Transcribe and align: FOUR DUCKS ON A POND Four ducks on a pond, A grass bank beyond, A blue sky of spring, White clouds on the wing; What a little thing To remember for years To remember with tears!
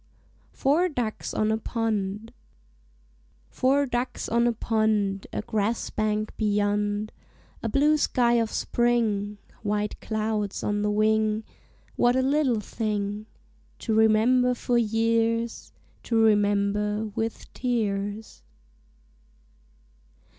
FOUR 0.51 0.89
DUCKS 0.89 1.31
ON 1.35 1.51
A 1.51 1.59
POND 1.59 2.33
Four 3.51 3.85
ducks 3.85 4.27
on 4.27 4.47
a 4.47 4.51
pond, 4.51 5.27
A 5.31 5.43
grass 5.43 5.91
bank 5.91 6.35
beyond, 6.37 7.11
A 7.61 7.69
blue 7.69 7.97
sky 7.99 8.33
of 8.41 8.49
spring, 8.51 9.37
White 9.61 10.01
clouds 10.01 10.63
on 10.63 10.81
the 10.81 10.89
wing; 10.89 11.43
What 11.97 12.15
a 12.15 12.23
little 12.23 12.61
thing 12.61 13.27
To 13.77 13.93
remember 13.93 14.55
for 14.55 14.75
years 14.75 15.71
To 16.05 16.17
remember 16.19 17.05
with 17.13 17.53
tears! 17.53 18.41